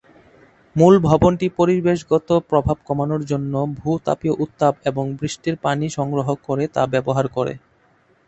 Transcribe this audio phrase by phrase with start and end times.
[0.75, 7.25] মূল ভবনটি পরিবেশগত প্রভাব কমানোর জন্য ভূ-তাপীয় উত্তাপ এবং বৃষ্টির পানি সংগ্রহে করে তা ব্যবহার
[7.29, 7.53] করে।